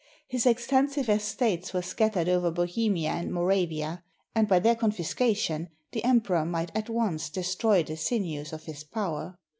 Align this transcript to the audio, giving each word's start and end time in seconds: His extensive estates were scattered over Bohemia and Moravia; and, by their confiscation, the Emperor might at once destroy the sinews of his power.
His 0.27 0.47
extensive 0.47 1.07
estates 1.09 1.75
were 1.75 1.83
scattered 1.83 2.27
over 2.27 2.49
Bohemia 2.49 3.11
and 3.11 3.31
Moravia; 3.31 4.03
and, 4.33 4.47
by 4.47 4.57
their 4.57 4.73
confiscation, 4.75 5.69
the 5.91 6.03
Emperor 6.03 6.43
might 6.43 6.71
at 6.75 6.89
once 6.89 7.29
destroy 7.29 7.83
the 7.83 7.95
sinews 7.97 8.51
of 8.51 8.63
his 8.63 8.83
power. 8.83 9.37